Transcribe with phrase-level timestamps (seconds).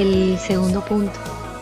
[0.00, 1.12] El segundo punto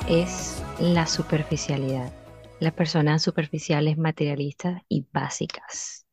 [0.08, 2.12] es la superficialidad.
[2.60, 6.06] Las personas superficiales, materialistas y básicas.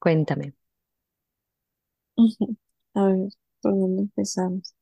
[0.00, 0.54] Cuéntame.
[2.94, 3.28] A ver,
[3.62, 4.74] ¿por dónde empezamos?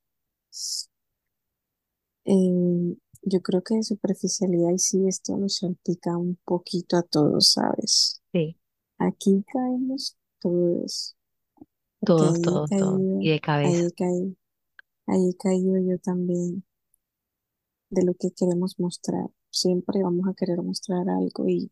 [2.25, 7.53] Eh, yo creo que de superficialidad y sí esto nos salpica un poquito a todos,
[7.53, 8.23] ¿sabes?
[8.33, 8.57] Sí,
[8.97, 11.15] Aquí caemos todos,
[12.07, 13.01] todos, ahí todos, todos.
[13.21, 13.91] Y de ahí cabeza.
[13.99, 14.35] caído,
[15.09, 16.65] ahí he caído yo también
[17.91, 19.31] de lo que queremos mostrar.
[19.51, 21.71] Siempre vamos a querer mostrar algo y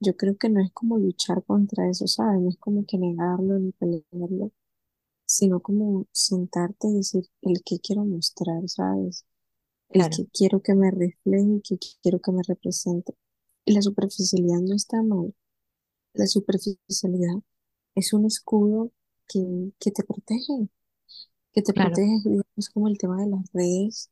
[0.00, 2.40] yo creo que no es como luchar contra eso, ¿sabes?
[2.42, 4.52] No es como que negarlo ni pelearlo,
[5.26, 9.26] sino como sentarte y decir el que quiero mostrar, ¿sabes?
[9.90, 13.14] El Claro, que quiero que me refleje y que quiero que me represente.
[13.66, 15.34] Y la superficialidad no está mal.
[16.14, 17.36] La superficialidad
[17.96, 18.92] es un escudo
[19.28, 20.68] que, que te protege,
[21.62, 22.02] que te claro.
[22.02, 24.10] protege, digamos, como el tema de las redes.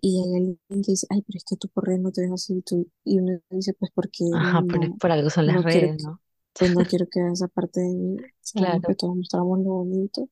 [0.00, 2.32] Y hay alguien que dice, ay, pero es que tú por redes no te ves
[2.32, 2.54] así.
[2.58, 5.98] Y, tú, y uno dice, pues porque Ajá, no, por algo son las no redes,
[5.98, 6.20] ¿no?
[6.58, 8.26] pues no quiero que veas esa parte de mí.
[8.40, 10.28] Sabemos que Claro, todos mostramos lo bonito.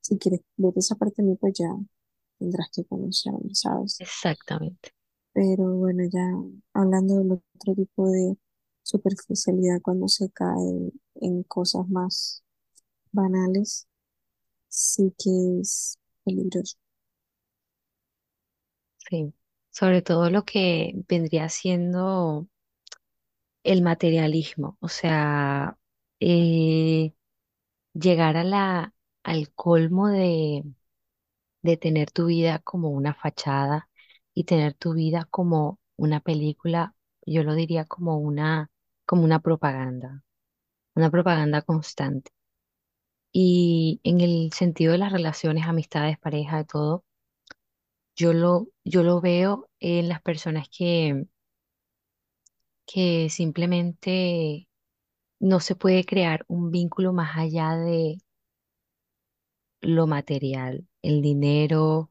[0.00, 1.68] Si quieres ver esa parte de mí, pues ya
[2.38, 4.04] tendrás que conocerme, ¿sabes?
[4.04, 4.92] exactamente.
[5.32, 6.20] Pero bueno, ya
[6.74, 8.36] hablando del otro tipo de
[8.82, 12.42] superficialidad cuando se cae en cosas más
[13.12, 13.88] banales,
[14.70, 16.78] sí que es peligroso.
[19.10, 19.34] Sí.
[19.70, 22.48] Sobre todo lo que vendría siendo
[23.64, 24.76] el materialismo.
[24.80, 25.78] O sea,
[26.20, 27.14] eh,
[27.94, 30.64] llegar a la, al colmo de,
[31.62, 33.88] de tener tu vida como una fachada
[34.34, 36.94] y tener tu vida como una película,
[37.26, 38.70] yo lo diría como una,
[39.06, 40.24] como una propaganda,
[40.94, 42.32] una propaganda constante.
[43.32, 47.04] Y en el sentido de las relaciones, amistades, pareja, de todo,
[48.16, 51.26] yo lo, yo lo veo en las personas que,
[52.86, 54.68] que simplemente
[55.40, 58.18] no se puede crear un vínculo más allá de
[59.80, 62.10] lo material, el dinero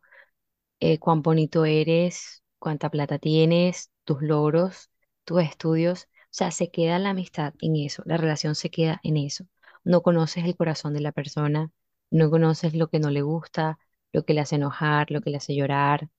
[0.79, 4.91] eh, cuán bonito eres, cuánta plata tienes, tus logros,
[5.25, 6.06] tus estudios.
[6.06, 9.46] O sea, se queda la amistad en eso, la relación se queda en eso.
[9.89, 11.72] No conoces el corazón de la persona,
[12.11, 13.79] no conoces lo que no le gusta,
[14.13, 16.09] lo que le hace enojar, lo que le hace llorar,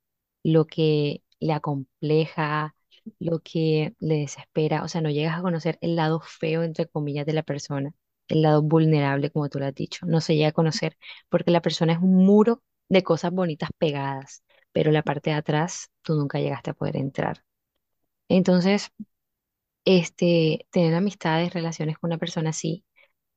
[0.42, 2.75] lo que le acompleja,
[3.19, 4.82] lo que le desespera.
[4.84, 7.94] O sea, no llegas a conocer el lado feo, entre comillas, de la persona,
[8.28, 10.06] el lado vulnerable, como tú lo has dicho.
[10.06, 10.97] No se llega a conocer
[11.28, 14.42] porque la persona es un muro de cosas bonitas pegadas
[14.72, 17.42] pero la parte de atrás tú nunca llegaste a poder entrar.
[18.28, 18.91] Entonces,
[19.84, 22.84] este, tener amistades, relaciones con una persona así,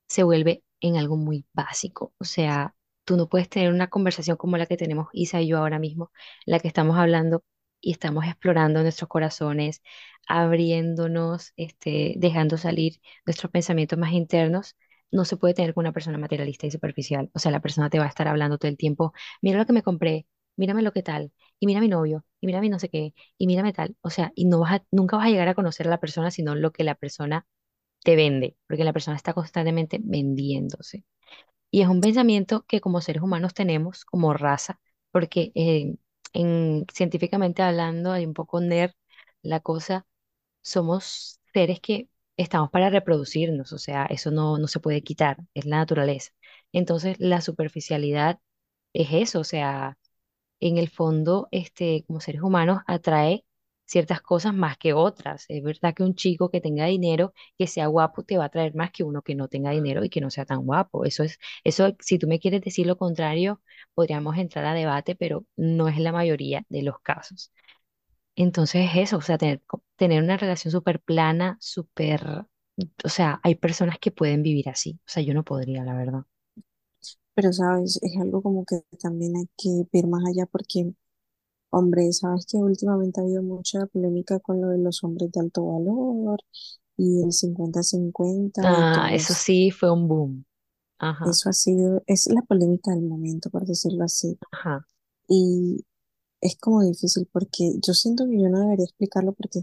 [0.08, 2.14] se vuelve en algo muy básico.
[2.20, 2.76] O sea,
[3.06, 6.12] tú no puedes tener una conversación como la que tenemos Isa y yo ahora mismo,
[6.46, 7.44] la que estamos hablando
[7.82, 9.82] y estamos explorando nuestros corazones,
[10.28, 14.76] abriéndonos, este, dejando salir nuestros pensamientos más internos.
[15.12, 17.30] No se puede tener con una persona materialista y superficial.
[17.34, 19.74] O sea, la persona te va a estar hablando todo el tiempo, mira lo que
[19.74, 22.90] me compré, mírame lo que tal, y mira mi novio, y mira mi no sé
[22.90, 23.96] qué, y mírame tal.
[24.02, 26.32] O sea, y no vas a- nunca vas a llegar a conocer a la persona,
[26.32, 27.46] sino lo que la persona
[28.04, 31.04] te vende, porque la persona está constantemente vendiéndose.
[31.72, 34.80] Y es un pensamiento que como seres humanos tenemos como raza,
[35.12, 35.96] porque eh,
[36.34, 38.94] en, científicamente hablando, hay un poco nerd
[39.42, 40.06] la cosa,
[40.62, 45.66] somos seres que estamos para reproducirnos, o sea, eso no, no se puede quitar, es
[45.66, 46.32] la naturaleza.
[46.74, 48.40] Entonces, la superficialidad
[48.94, 49.98] es eso, o sea,
[50.60, 53.46] en el fondo, este, como seres humanos, atrae
[53.86, 55.46] ciertas cosas más que otras.
[55.50, 58.76] Es verdad que un chico que tenga dinero, que sea guapo, te va a atraer
[58.76, 61.06] más que uno que no tenga dinero y que no sea tan guapo.
[61.06, 63.62] Eso es, eso, si tú me quieres decir lo contrario,
[63.94, 67.52] podríamos entrar a debate, pero no es la mayoría de los casos.
[68.36, 69.62] Entonces es eso, o sea, tener,
[69.96, 72.46] tener una relación súper plana, súper,
[73.04, 75.00] o sea, hay personas que pueden vivir así.
[75.06, 76.22] O sea, yo no podría, la verdad.
[77.36, 78.00] Pero, ¿sabes?
[78.02, 80.94] Es algo como que también hay que ver más allá porque,
[81.74, 85.66] hombre, sabes que últimamente ha habido mucha polémica con lo de los hombres de alto
[85.68, 86.40] valor
[86.98, 89.36] y el cincuenta cincuenta y Ah, todo eso eso.
[89.36, 90.46] sí fue un boom.
[91.00, 94.40] Ajá, Eso ha sido, es la polémica del momento, por decirlo así.
[94.52, 94.86] ajá.
[95.28, 95.86] Y
[96.42, 99.62] es como difícil porque yo siento que yo no debería explicarlo porque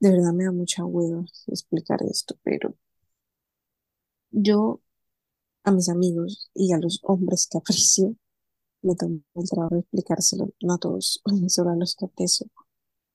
[0.00, 2.76] de verdad me da mucha hueva explicar esto, pero
[4.30, 4.80] yo
[5.64, 8.16] a mis amigos y a los hombres que aprecio
[8.86, 12.48] me tomo el trabajo de explicárselo, no a todos, solo a los que aprecio.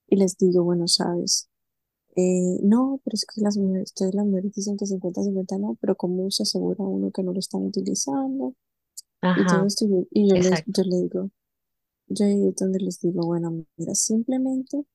[0.07, 1.50] Y les digo, bueno, sabes,
[2.15, 5.77] eh, no, pero es que las mujeres, todas las mujeres dicen que cincuenta cincuenta no,
[5.81, 8.56] pero ¿cómo se asegura uno que no lo están utilizando?
[9.35, 11.29] Y todo Ajá, esto, y yo, y yo les, yo le digo,
[12.07, 14.85] yo ahí es donde les digo, bueno, mira, simplemente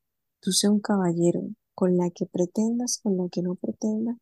[0.40, 1.42] tú sé un caballero,
[1.74, 4.16] con la que pretendas, con la que no pretendas,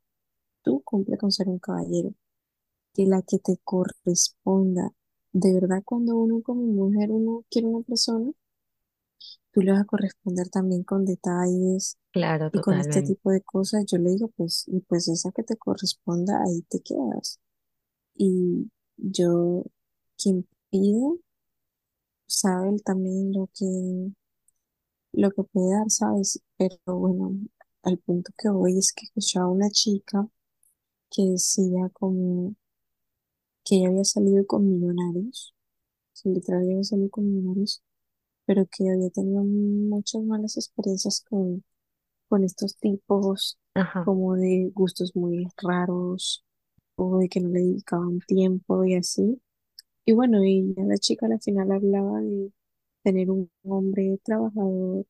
[0.62, 2.14] tú cumple con ser un caballero,
[2.94, 4.92] que la que te corresponda.
[5.34, 8.32] De verdad, cuando uno como mujer, uno quiere una persona,
[9.52, 13.12] tú le vas a corresponder también con detalles Claro, y con este totalmente.
[13.14, 13.84] tipo de cosas.
[13.86, 17.40] Yo le digo, pues, y pues esa que te corresponda, ahí te quedas.
[18.16, 19.64] Y yo,
[20.18, 21.20] quien pide,
[22.26, 23.64] sabe también lo que,
[25.12, 26.40] lo que puede dar, ¿sabes?
[26.58, 27.32] Pero bueno,
[27.82, 30.26] al punto que voy es que escuchaba una chica
[31.10, 32.54] que decía como
[33.64, 35.54] que ella había salido con millonarios,
[36.22, 37.82] que literalmente había salido con millonarios,
[38.46, 41.64] pero que había tenido muchas malas experiencias con,
[42.28, 46.44] con estos tipos, Ajá, como de gustos muy raros
[46.96, 49.40] o de que no le dedicaban tiempo y así.
[50.06, 52.52] Y bueno, y ya la chica al final hablaba de
[53.02, 55.06] tener un hombre trabajador,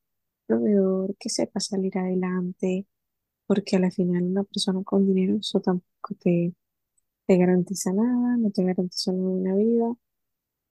[0.47, 2.87] proveedor, que sepa salir adelante,
[3.47, 6.55] porque a la final una persona con dinero eso tampoco te,
[7.27, 9.95] te garantiza nada, no te garantiza la vida,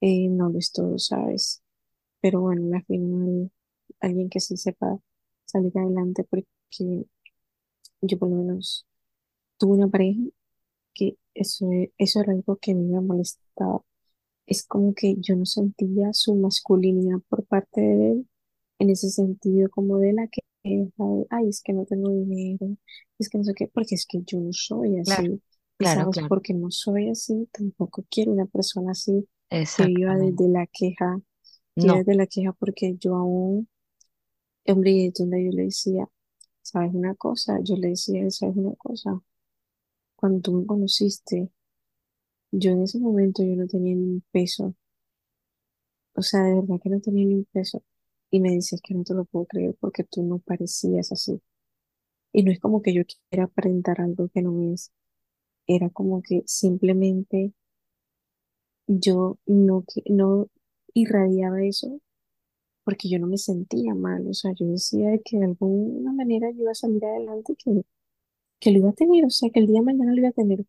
[0.01, 1.63] eh, no lo es todo, ¿sabes?
[2.21, 3.51] Pero bueno, al final
[4.01, 4.99] alguien que sí sepa
[5.45, 6.45] salir adelante, porque
[8.01, 8.85] yo por lo menos
[9.57, 10.21] tuve una pareja
[10.95, 11.67] que eso,
[11.97, 13.83] eso era algo que a mí me molestaba
[14.47, 18.27] es como que yo no sentía su masculinidad por parte de él,
[18.79, 20.41] en ese sentido como de la que,
[21.29, 22.77] ay, es que no tengo dinero,
[23.19, 25.41] es que no sé qué, porque es que yo no soy así.
[25.77, 26.29] Claro, sabes, claro.
[26.29, 29.27] porque no soy así, tampoco quiero una persona así
[29.73, 31.21] que viva desde la queja,
[31.77, 33.69] que No, desde la queja porque yo aún,
[34.67, 36.09] hombre, es donde yo le decía,
[36.63, 37.59] ¿sabes una cosa?
[37.63, 39.21] Yo le decía, ¿sabes una cosa?
[40.15, 41.51] Cuando tú me conociste,
[42.51, 44.73] yo en ese momento yo no tenía ni un peso
[46.15, 47.83] O sea, de verdad que no tenía ni un peso.
[48.31, 51.41] Y me dices que no te lo puedo creer porque tú no parecías así.
[52.33, 54.91] Y no es como que yo quiera aparentar algo que no es.
[55.67, 57.53] Era como que simplemente
[58.87, 60.47] yo no, no
[60.93, 61.99] irradiaba eso
[62.85, 64.27] porque yo no me sentía mal.
[64.29, 67.83] O sea, yo decía de que de alguna manera yo iba a salir adelante, que,
[68.59, 69.25] que lo iba a tener.
[69.25, 70.65] O sea, que el día de mañana lo iba a tener.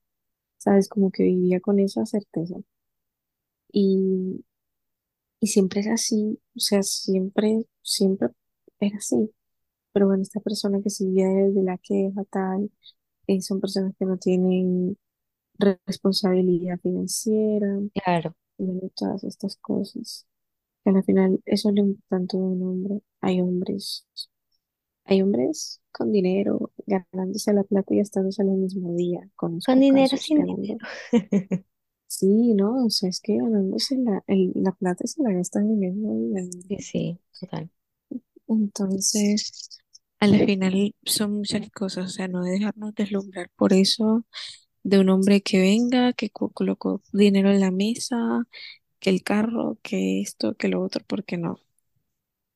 [0.59, 0.89] ¿Sabes?
[0.89, 2.57] Como que vivía con esa certeza.
[3.73, 4.45] Y,
[5.41, 6.41] y siempre es así.
[6.57, 8.29] O sea, siempre, siempre
[8.81, 9.31] era así.
[9.93, 12.71] Pero bueno, esta persona que sí vive desde la queja, tal,
[13.27, 14.97] eh, son personas que no tienen
[15.59, 18.35] re- responsabilidad financiera, claro.
[18.59, 20.27] y bueno, todas estas cosas.
[20.85, 23.03] Que al final eso le importa tanto a un hombre.
[23.23, 24.07] Hay hombres,
[25.07, 29.21] hay hombres con dinero, ganándose la plata y gastándose el mismo día.
[29.37, 30.63] Con dinero, casos, sin ganando.
[30.63, 30.87] dinero.
[32.07, 35.85] Sí, no, o sea, es que ganándose la, el- la plata se la gastan en
[35.85, 36.43] el mismo día.
[36.69, 37.71] Sí, sí, total.
[38.49, 39.83] Entonces,
[40.25, 44.27] a la final son muchas cosas, o sea, no dejarnos deslumbrar por eso
[44.85, 48.45] de un hombre que venga, que co- colocó dinero en la mesa,
[49.01, 51.59] que el carro, que esto, que lo otro, porque no.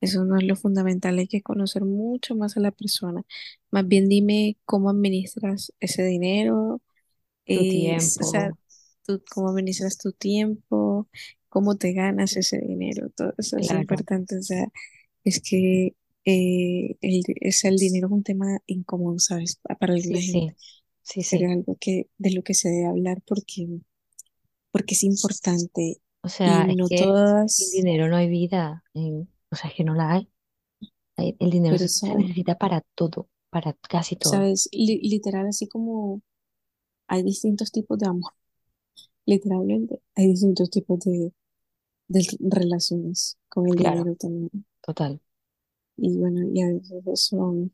[0.01, 3.23] Eso no es lo fundamental, hay que conocer mucho más a la persona.
[3.71, 6.81] Más bien dime cómo administras ese dinero,
[7.51, 8.59] Tu eh, s- o sea, tiempo,
[9.07, 11.09] tú, cómo administras tu tiempo,
[11.49, 14.39] cómo te ganas ese dinero, todo eso es importante.
[14.39, 14.67] O sea,
[15.25, 15.97] es que
[16.29, 19.57] eh, el, es el dinero es un tema incomún, ¿sabes?
[19.63, 20.57] Pa- Para Sí, alguna gente, sí,
[21.03, 21.49] sí, pero sí.
[21.49, 23.69] es algo que, de lo que se debe hablar porque,
[24.73, 27.17] porque es importante O y sea, es no que
[27.47, 28.85] sin todas, dinero no hay vida.
[28.95, 30.29] eh, O sea, es que no la hay.
[31.39, 34.49] El dinero pero se, necesita para todo, para casi todo.
[34.49, 36.23] sabes, Li- literal, así como
[37.09, 38.33] hay distintos tipos de amor,
[39.27, 41.33] literalmente, hay distintos tipos de,
[42.09, 44.51] de relaciones con el Claro, dinero también.
[44.83, 45.21] total.
[45.99, 47.69] Y bueno, y a veces eso,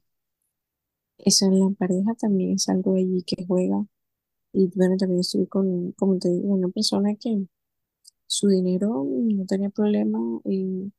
[1.18, 3.84] eso en la pareja también es algo allí que juega.
[4.52, 7.46] Y bueno, también estuve con, como te digo, una persona que
[8.26, 10.92] su dinero no tenía problema en,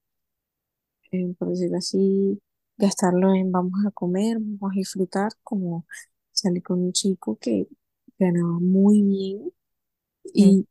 [1.12, 2.42] en, por decirlo así,
[2.78, 5.86] gastarlo en vamos a comer, vamos a disfrutar, como
[6.32, 7.68] salí con un chico que
[8.20, 9.52] ganaba muy bien
[10.38, 10.56] Mm.
[10.56, 10.68] y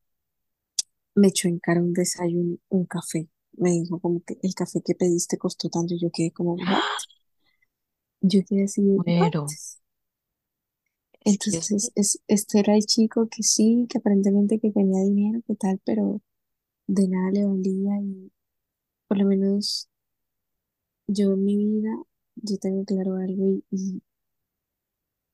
[1.17, 3.29] me echó en cara un desayuno, un café.
[3.59, 6.85] Me dijo como que el café que pediste costó tanto y yo quedé como, ¿what?
[8.23, 8.83] Yo quedé así.
[9.05, 9.57] Pero,
[11.25, 15.79] Entonces, es, este era el chico que sí, que aparentemente que tenía dinero, que tal,
[15.85, 16.21] pero
[16.89, 18.33] de nada le valía y
[19.09, 19.89] por lo menos
[21.07, 21.91] yo en mi vida,
[22.37, 24.03] yo tengo claro algo y, y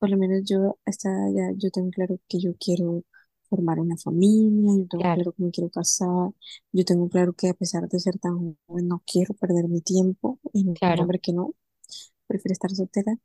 [0.01, 3.05] por lo menos yo hasta ya, yo tengo claro que yo quiero,
[3.51, 6.31] formar una familia, yo tengo claro, claro que me quiero casar,
[6.73, 10.41] yo tengo claro que a pesar de ser tan joven no quiero perder mi tiempo
[10.55, 11.55] en un hombre que no,
[12.27, 13.19] prefiero estar soltera.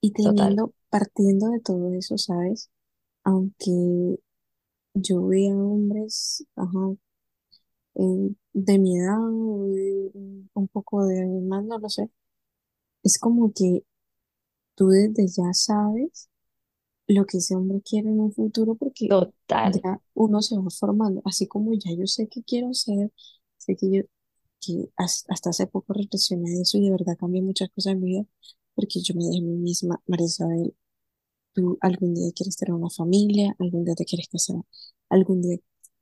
[0.00, 2.70] Y total, teniendo, partiendo de todo eso, ¿sabes?
[3.24, 4.20] Aunque
[4.94, 6.96] yo vea hombres, ajá,
[7.96, 10.10] eh, de mi edad de
[10.54, 12.10] un poco de más, no lo sé,
[13.02, 13.84] es como que
[14.74, 16.28] tú desde ya sabes
[17.08, 19.82] lo que ese hombre quiere en un futuro porque total.
[19.84, 23.12] ya uno se va formando, así como ya yo sé qué quiero ser,
[23.58, 24.02] sé que yo,
[24.60, 28.00] que has- hasta hace poco reflexioné de eso y de verdad cambié muchas cosas en
[28.02, 28.24] mi vida
[28.74, 30.74] porque yo me dije a mí misma, María Isabel,
[31.54, 34.56] tú algún día quieres tener una familia, algún día te quieres casar,
[35.08, 35.58] algún día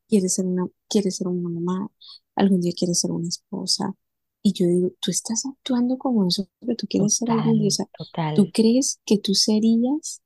[0.09, 1.91] quieres ser una, quieres ser una mamá,
[2.35, 3.95] algún día quieres ser una esposa.
[4.43, 7.71] Y yo digo, tú estás actuando como eso que tú quieres ser algún día, o
[7.71, 7.87] Total, sea,
[8.33, 8.53] ¿tú total.
[8.53, 10.21] crees que tú serías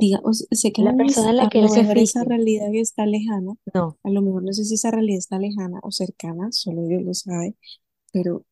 [0.00, 3.54] digamos, sé que La persona en la a que lo mejor esa realidad está lejana,
[3.74, 7.02] no, a lo mejor no sé si esa realidad está lejana o cercana, solo Dios
[7.04, 7.56] lo sabe,
[8.12, 8.44] pero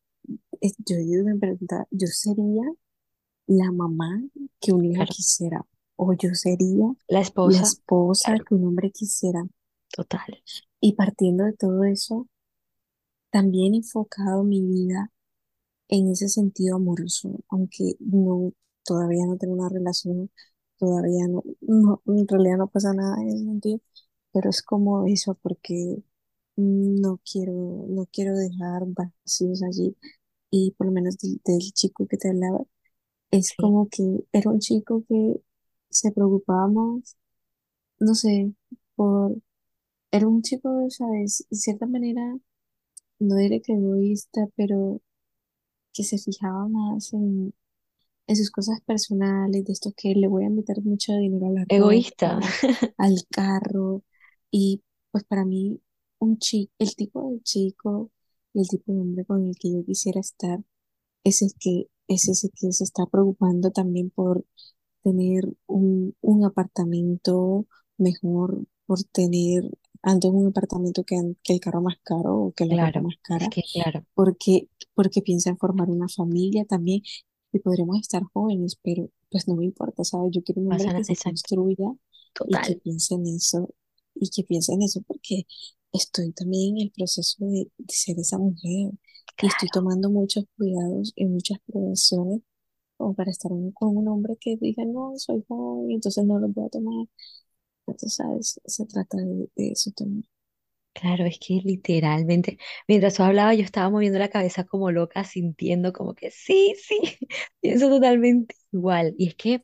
[0.61, 2.63] es- yo digo en verdad, yo sería
[3.47, 4.21] la mamá
[4.61, 5.07] que un hijo claro.
[5.07, 5.65] quisiera,
[5.97, 9.43] o yo sería La la esposa, esposa claro, que un hombre quisiera.
[9.91, 10.43] total.
[10.81, 12.27] Y partiendo de todo eso,
[13.31, 15.11] también he enfocado mi vida
[15.89, 18.53] en ese sentido amoroso, aunque no,
[18.85, 20.31] todavía no tengo una relación,
[20.85, 23.79] todavía no, no, en realidad no pasa nada en ese sentido,
[24.33, 26.03] pero es como eso, porque
[26.57, 27.53] no quiero,
[27.89, 29.95] no quiero dejar vacíos allí,
[30.51, 32.61] y por lo menos del, del chico que te hablaba,
[33.31, 35.41] es Sí, como que era un chico que
[35.89, 37.17] se preocupaba más,
[37.99, 38.53] no sé,
[38.95, 39.35] por,
[40.11, 41.45] era un chico, ¿sabes?
[41.49, 42.21] De cierta manera,
[43.19, 45.01] no diré que egoísta, pero
[45.93, 47.53] que se fijaba más en
[48.27, 51.65] en sus cosas personales, de esto que le voy a meter mucho dinero a la
[51.67, 52.39] egoísta.
[52.39, 52.55] ropa,
[52.97, 54.03] al carro.
[54.51, 55.79] Y pues para mí,
[56.19, 58.11] un chico, el tipo de chico
[58.53, 60.59] y el tipo de hombre con el que yo quisiera estar
[61.23, 64.45] es el que, es ese que se está preocupando también por
[65.03, 69.63] tener un, un apartamento mejor, por tener
[70.01, 73.15] antes un apartamento que, que el carro más caro o que la ropa Claro, más
[73.37, 77.01] es cara que claro, porque, porque piensa en formar una familia también
[77.53, 80.31] y podremos estar jóvenes, pero pues no me importa, ¿sabes?
[80.33, 81.93] Yo quiero un hombre que se exacto, construya
[82.47, 83.73] y que piense en eso,
[84.15, 85.45] y que piense en eso porque
[85.93, 88.93] estoy también en el proceso de, de ser esa mujer
[89.41, 92.41] y estoy tomando muchos cuidados y muchas prevenciones
[92.97, 96.65] como para estar con un hombre que diga, no, soy joven, entonces no lo voy
[96.65, 97.07] a tomar.
[97.87, 98.59] Entonces, ¿sabes?
[98.65, 100.25] Se trata de, de eso también.
[100.93, 102.57] Claro, es que literalmente,
[102.87, 106.99] mientras tú hablabas, yo estaba moviendo la cabeza como loca, sintiendo como que sí, sí,
[107.61, 109.15] pienso totalmente igual.
[109.17, 109.63] Y es que,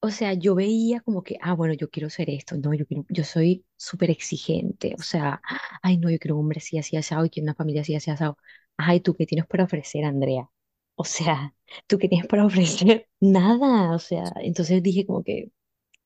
[0.00, 3.06] o sea, yo veía como que, ah, bueno, yo quiero ser esto, no, yo quiero,
[3.10, 5.42] yo soy súper exigente, o sea,
[5.82, 8.10] ay, no, yo quiero un hombre así, así, asado, y quiero una familia así, así,
[8.10, 8.38] asado.
[8.76, 10.50] Ay, ¿tú qué tienes para ofrecer, Andrea?
[10.96, 11.54] O sea,
[11.88, 13.08] ¿tú qué tienes para ofrecer?
[13.20, 15.50] Nada, o sea, entonces dije como que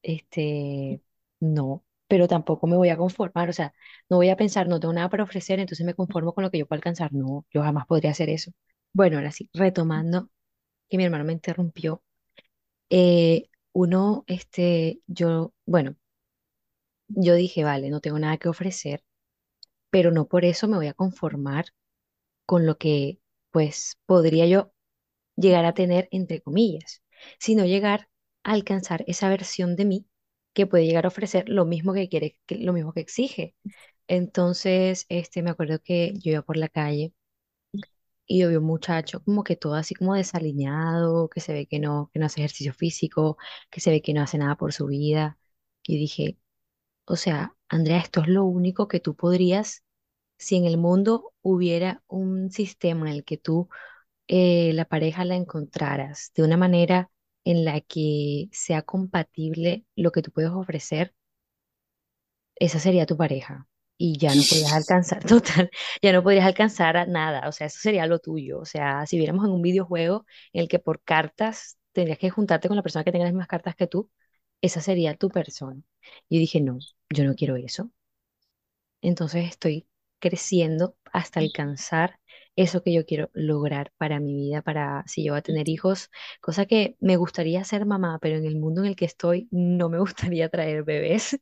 [0.02, 1.02] este,
[1.40, 3.72] no, pero tampoco me voy a conformar, o sea,
[4.08, 6.58] no voy a pensar, no tengo nada para ofrecer, entonces me conformo con lo que
[6.58, 7.12] yo puedo alcanzar.
[7.12, 8.52] No, yo jamás podría hacer eso.
[8.92, 10.30] Bueno, ahora sí, retomando
[10.88, 12.02] que mi hermano me interrumpió,
[12.90, 15.96] eh, uno, este, yo, bueno,
[17.08, 19.04] yo dije, vale, no tengo nada que ofrecer,
[19.90, 21.66] pero no por eso me voy a conformar
[22.46, 23.20] con lo que,
[23.52, 24.72] pues, podría yo
[25.36, 27.02] llegar a tener, entre comillas,
[27.40, 28.08] sino llegar
[28.44, 30.06] a alcanzar esa versión de mí
[30.54, 33.56] que puede llegar a ofrecer lo mismo que quiere, que- lo mismo que exige.
[34.08, 37.14] Entonces, este, me acuerdo que yo iba por la calle
[38.26, 41.78] y yo vi un muchacho como que todo así como desaliñado, que se ve que
[41.78, 43.36] no, que no hace ejercicio físico,
[43.70, 45.38] que se ve que no hace nada por su vida.
[45.86, 46.38] Y dije,
[47.06, 49.84] o sea, Andrea, esto es lo único que tú podrías,
[50.38, 53.68] si en el mundo hubiera un sistema en el que tú
[54.28, 57.10] eh, la pareja la encontraras de una manera
[57.44, 61.14] en la que sea compatible lo que tú puedes ofrecer,
[62.56, 63.68] esa sería tu pareja.
[63.96, 65.70] Y ya no podrías alcanzar, total,
[66.02, 68.58] ya no podrías alcanzar a nada, o sea, eso sería lo tuyo.
[68.60, 72.66] O sea, si viéramos en un videojuego en el que por cartas tendrías que juntarte
[72.68, 74.10] con la persona que tenga las mismas cartas que tú,
[74.60, 75.80] esa sería tu persona.
[76.28, 76.78] Y dije, no,
[77.10, 77.90] yo no quiero eso.
[79.02, 79.86] Entonces estoy
[80.18, 82.18] creciendo hasta alcanzar
[82.56, 86.10] eso que yo quiero lograr para mi vida, para si yo voy a tener hijos,
[86.40, 89.88] cosa que me gustaría ser mamá, pero en el mundo en el que estoy no
[89.90, 91.38] me gustaría traer bebés.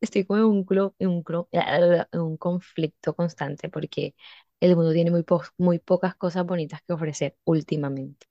[0.00, 1.48] Estoy como en un, clo- en un, clo-
[2.12, 4.14] en un conflicto constante porque
[4.60, 8.26] el mundo tiene muy, po- muy pocas cosas bonitas que ofrecer últimamente.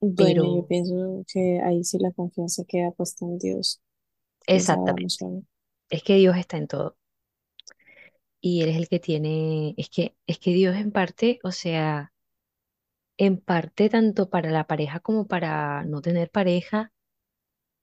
[0.00, 3.80] Bueno, yo pienso que ahí sí la confianza queda puesta en Dios.
[4.46, 5.24] exactamente.
[5.90, 6.97] Es que Dios está en todo
[8.40, 12.12] y Él es el que tiene, es que, es que Dios en parte, o sea,
[13.16, 16.92] en parte tanto para la pareja como para no tener pareja,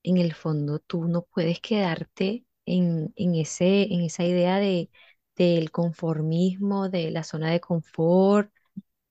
[0.02, 4.90] en el fondo tú no puedes quedarte en, en ese, en esa idea de,
[5.36, 8.52] del conformismo, de la zona de confort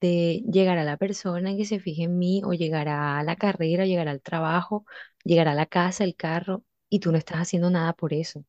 [0.00, 3.86] de llegar a la persona que se fije en mí o llegará a la carrera,
[3.86, 4.86] llegará al trabajo,
[5.24, 8.44] llegará a la casa, el carro, y tú no estás haciendo nada por eso.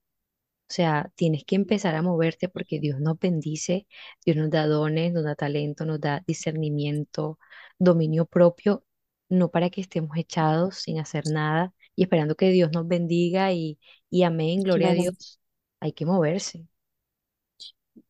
[0.69, 3.87] O sea, tienes que empezar a moverte porque Dios nos bendice,
[4.25, 7.39] Dios nos da dones, nos da talento, nos da discernimiento,
[7.79, 8.85] dominio propio,
[9.29, 13.79] no para que estemos echados sin hacer nada y esperando que Dios nos bendiga y,
[14.09, 15.39] y amén, gloria a Claro, Dios.
[15.79, 16.67] Hay que moverse.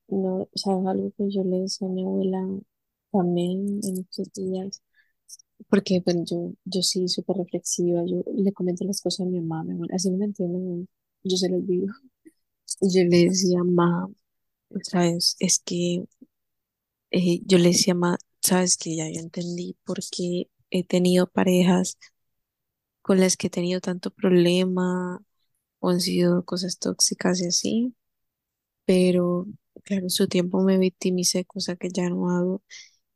[0.07, 2.39] no, o sea, es algo que yo le decía a mi abuela
[3.11, 4.81] también en estos días,
[5.69, 9.63] porque bueno, yo, yo sí, súper reflexiva, yo le comento las cosas a mi mamá,
[9.65, 10.87] mi abuela, así no me entienden,
[11.23, 11.87] yo se los digo.
[12.81, 14.07] Y Yo le decía, ma,
[14.83, 16.05] sabes, es que
[17.11, 21.97] eh, yo le decía, ma, sabes que ya yo entendí por qué he tenido parejas
[23.01, 25.21] con las que he tenido tanto problema
[25.79, 27.95] o han sido cosas tóxicas y así,
[28.85, 29.47] pero
[29.83, 32.63] claro, en su tiempo me victimicé, cosa que ya no hago.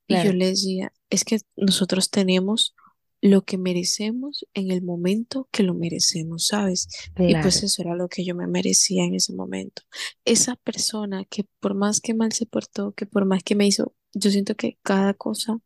[0.08, 2.76] Y yo le decía, es que nosotros tenemos
[3.22, 6.88] lo que merecemos en el momento que lo merecemos, ¿sabes?
[7.26, 9.84] Y pues eso era lo que yo me merecía en ese momento.
[10.26, 13.94] Esa persona que por más que mal se portó, que por más que me hizo,
[14.14, 15.60] yo siento que cada cosa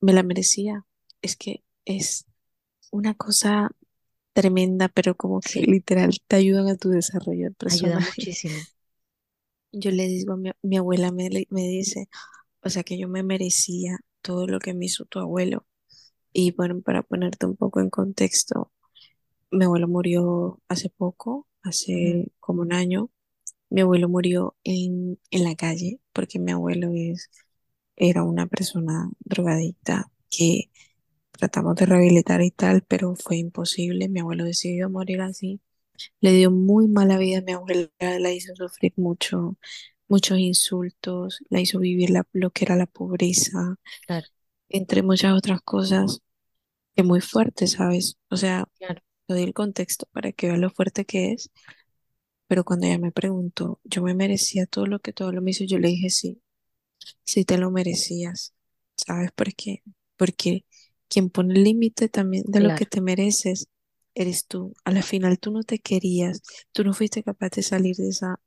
[0.00, 0.86] me la merecía.
[1.22, 2.26] Es que es
[2.92, 3.70] una cosa
[4.34, 8.00] tremenda, pero como que literal te ayudan a tu desarrollo de ayuda personaje.
[8.00, 8.66] muchísimo.
[9.72, 12.08] Yo le digo a mi, mi abuela, me, me dice,
[12.62, 15.66] o sea que yo me merecía todo lo que me hizo tu abuelo.
[16.38, 18.72] Y bueno, para ponerte un poco en contexto,
[19.50, 23.10] mi abuelo murió hace poco, hace como un año.
[23.70, 27.30] Mi abuelo murió en, en la calle porque mi abuelo es,
[27.96, 30.70] era una persona drogadicta que
[31.32, 34.08] tratamos de rehabilitar y tal, pero fue imposible.
[34.10, 35.60] Mi abuelo decidió morir así.
[36.20, 39.56] Le dio muy mala vida a mi abuela, la hizo sufrir mucho,
[40.08, 44.28] muchos insultos, la hizo vivir la, lo que era la pobreza, Claro,
[44.68, 46.20] entre muchas otras cosas,
[46.96, 48.18] que muy fuerte, ¿sabes?
[48.30, 51.50] O sea, claro, te doy el contexto para que veas lo fuerte que es,
[52.48, 55.64] pero cuando ella me preguntó, yo me merecía todo lo que todo lo me hizo,
[55.64, 56.40] yo le dije sí,
[57.24, 58.54] sí te lo merecías,
[58.96, 59.82] ¿sabes por qué?
[60.16, 60.64] Porque
[61.08, 63.68] quien pone el límite también de lo que te mereces
[64.14, 64.74] eres tú.
[64.84, 68.40] A la final tú no te querías, tú no fuiste capaz de salir de esa,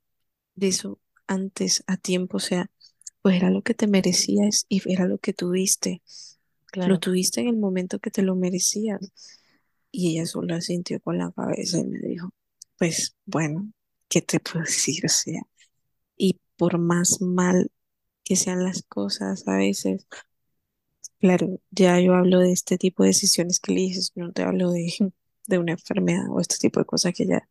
[0.56, 2.70] de eso antes a tiempo, o sea,
[3.22, 6.02] pues era lo que te merecías y era lo que tuviste.
[6.84, 9.12] Lo tuviste en el momento que te lo merecías.
[9.92, 12.30] Y ella solo asintió con la cabeza y me dijo,
[12.78, 13.72] pues bueno,
[14.08, 15.04] ¿qué te puedo decir?
[15.06, 15.42] O sea,
[16.16, 17.70] y por más mal
[18.24, 20.06] que sean las cosas a veces,
[21.18, 24.92] claro, ya yo hablo de este tipo de decisiones que eliges, no te hablo de,
[25.46, 27.48] de una enfermedad o este tipo de cosas que ya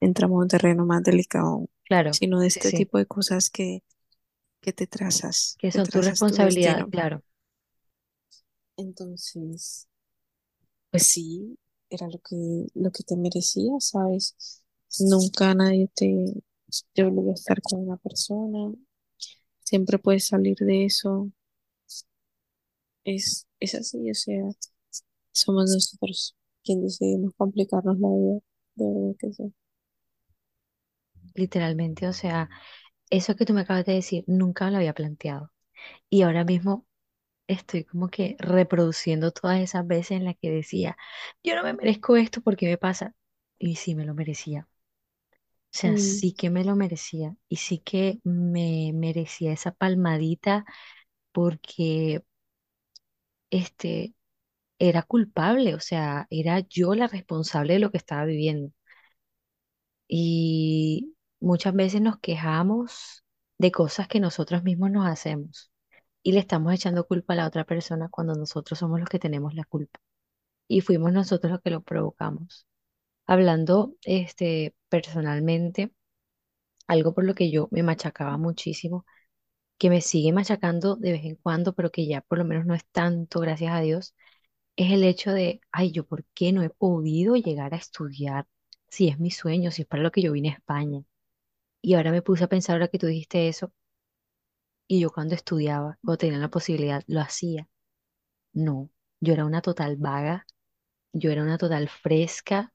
[0.00, 3.82] entramos en un terreno más delicado, Claro, sino de este sí, tipo de cosas que,
[4.60, 7.22] que te trazas, que son tu responsabilidad, claro,
[8.76, 9.88] Entonces,
[10.90, 11.58] pues sí,
[11.90, 14.62] era lo que, lo que te merecías, ¿sabes?
[15.00, 16.42] Nunca nadie te,
[16.94, 18.72] te a estar con una persona,
[19.64, 21.30] siempre puedes salir de eso.
[23.04, 24.42] Es, es así, o sea,
[25.32, 28.40] somos nosotros quienes decidimos complicarnos la vida,
[28.76, 29.54] de verdad que sí.
[31.34, 32.48] literalmente, o sea,
[33.10, 35.52] eso que tú me acabas de decir, nunca me lo había planteado.
[36.10, 36.86] Y ahora mismo
[37.48, 40.96] estoy como que reproduciendo todas esas veces en las que decía,
[41.42, 43.14] yo no me merezco esto porque me pasa.
[43.58, 44.68] Y sí me lo merecía.
[45.74, 47.36] O sea, Mm, sí que me lo merecía.
[47.48, 50.64] Y sí que me merecía esa palmadita
[51.32, 52.22] porque
[53.50, 54.14] este
[54.80, 58.72] era culpable, o sea, era yo la responsable de lo que estaba viviendo.
[60.08, 63.24] Y muchas veces nos quejamos
[63.58, 65.71] de cosas que nosotros mismos nos hacemos
[66.22, 69.54] y le estamos echando culpa a la otra persona cuando nosotros somos los que tenemos
[69.54, 70.00] la culpa
[70.68, 72.66] y fuimos nosotros los que lo provocamos.
[73.26, 75.92] Hablando este personalmente,
[76.86, 79.04] algo por lo que yo me machacaba muchísimo,
[79.78, 82.74] que me sigue machacando de vez en cuando, pero que ya por lo menos no
[82.74, 84.14] es tanto, gracias a Dios,
[84.76, 88.46] es el hecho de, ay, yo por qué no he podido llegar a estudiar
[88.90, 91.02] si es mi sueño, si es para lo que yo vine a España.
[91.82, 93.72] Y ahora me puse a pensar ahora que tú dijiste eso,
[94.86, 97.68] y yo cuando estudiaba, cuando tenía la posibilidad, lo hacía.
[98.52, 98.90] No,
[99.20, 100.46] yo era una total vaga,
[101.12, 102.72] yo era una total fresca.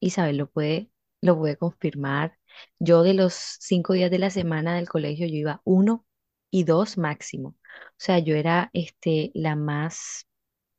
[0.00, 0.90] Isabel lo puede.
[1.22, 2.38] lo pude confirmar.
[2.78, 6.06] Yo de los cinco días de la semana del colegio, yo iba uno
[6.50, 7.50] y dos máximo.
[7.50, 10.26] O sea, yo era este, la más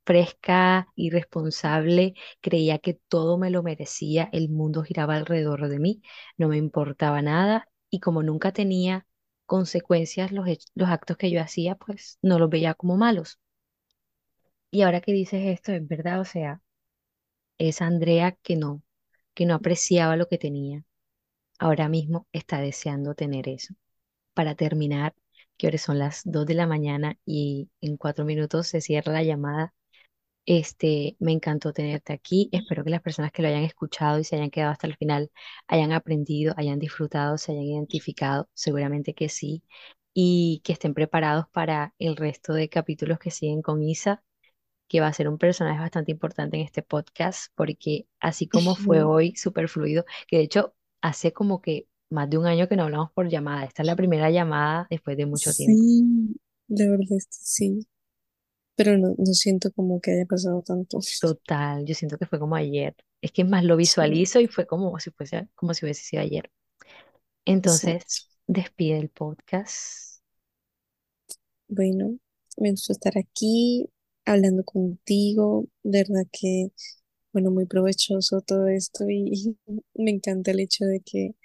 [0.06, 6.02] fresca y responsable, creía que todo me lo merecía, el mundo giraba alrededor de mí,
[6.38, 9.08] no me importaba nada y como nunca tenía
[9.46, 13.40] consecuencias los, los actos que yo hacía, pues no los veía como malos.
[14.72, 16.62] Y ahora que dices esto, es verdad, o sea,
[17.58, 18.84] es Andrea que no,
[19.36, 20.86] que no apreciaba lo que tenía.
[21.60, 23.76] Ahora mismo está deseando tener eso.
[24.36, 25.16] Para terminar,
[25.58, 29.24] que ahora son las 2 de la mañana y en cuatro minutos se cierra la
[29.24, 29.74] llamada.
[30.46, 32.50] Este, me encantó tenerte aquí.
[32.52, 35.32] Espero que las personas que lo hayan escuchado y se hayan quedado hasta el final
[35.68, 38.50] hayan aprendido, hayan disfrutado, se hayan identificado.
[38.54, 39.64] Seguramente que sí.
[40.14, 44.24] Y que estén preparados para el resto de capítulos que siguen con Isa,
[44.88, 49.04] que va a ser un personaje bastante importante en este podcast, porque así como fue
[49.04, 52.84] hoy, súper fluido, que de hecho hace como que más de un año que no
[52.84, 53.66] hablamos por llamada.
[53.66, 55.82] Esta es la primera llamada después de mucho tiempo.
[55.82, 56.36] Sí,
[56.68, 57.88] la verdad sí,
[58.76, 61.00] pero no, no siento como que haya pasado tanto.
[61.20, 62.96] Total, yo siento que fue como ayer.
[63.22, 66.52] Es que más lo visualizo y fue como si fuese, como si hubiese sido ayer.
[67.46, 70.22] Entonces, despide el podcast.
[71.68, 72.18] Bueno,
[72.58, 73.90] me gustó estar aquí
[74.26, 76.72] hablando contigo, de verdad que,
[77.34, 79.58] bueno, muy provechoso todo esto y
[79.96, 81.36] me encanta el hecho de que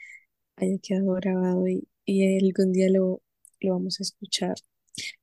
[0.57, 3.23] haya quedado grabado y, y algún día lo,
[3.61, 4.57] lo vamos a escuchar.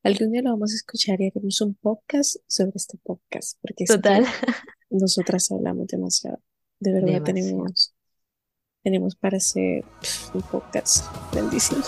[0.04, 3.90] Algún día lo vamos a escuchar y haremos un podcast sobre este podcast, porque es
[3.90, 6.40] Total, que nosotras hablamos demasiado.
[6.80, 7.26] De verdad demasiado.
[7.26, 7.94] tenemos,
[8.84, 11.84] tenemos para hacer pf, un podcast grandísimo.